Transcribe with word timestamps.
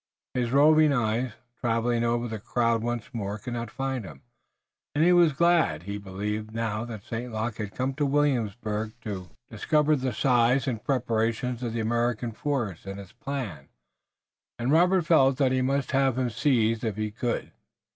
His 0.33 0.51
roving 0.51 0.91
eyes, 0.93 1.33
traveling 1.59 2.03
over 2.03 2.27
the 2.27 2.39
crowd 2.39 2.81
once 2.81 3.13
more, 3.13 3.37
could 3.37 3.53
not 3.53 3.69
find 3.69 4.03
him, 4.03 4.23
and 4.95 5.03
he 5.03 5.13
was 5.13 5.31
glad. 5.31 5.83
He 5.83 5.99
believed 5.99 6.55
now 6.55 6.85
that 6.85 7.03
St. 7.03 7.31
Luc 7.31 7.57
had 7.57 7.75
come 7.75 7.93
to 7.93 8.05
Williamsburg 8.07 8.93
to 9.01 9.29
discover 9.51 9.95
the 9.95 10.11
size 10.11 10.67
and 10.67 10.83
preparations 10.83 11.61
of 11.61 11.73
the 11.73 11.81
American 11.81 12.31
force 12.31 12.87
and 12.87 12.99
its 12.99 13.11
plan, 13.13 13.69
and 14.57 14.71
Robert 14.71 15.05
felt 15.05 15.37
that 15.37 15.51
he 15.51 15.61
must 15.61 15.91
have 15.91 16.17
him 16.17 16.31
seized 16.31 16.83
if 16.83 16.95
he 16.97 17.11
could. 17.11 17.51